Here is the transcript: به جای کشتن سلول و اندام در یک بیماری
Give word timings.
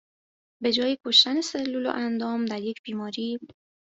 به 0.61 0.69
جای 0.71 0.97
کشتن 1.07 1.41
سلول 1.41 1.85
و 1.85 1.89
اندام 1.89 2.45
در 2.45 2.61
یک 2.61 2.81
بیماری 2.83 3.39